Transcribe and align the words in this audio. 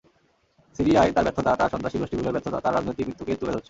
সিরিয়ায় 0.77 1.11
তাঁর 1.15 1.25
ব্যর্থতা, 1.25 1.51
তাঁর 1.59 1.71
সন্ত্রাসী 1.73 1.97
গোষ্ঠীগুলোর 2.01 2.33
ব্যর্থতা 2.35 2.59
তাঁর 2.65 2.75
রাজনৈতিক 2.77 3.05
মৃত্যুকেই 3.07 3.39
তুলে 3.39 3.51
ধরছে। 3.53 3.59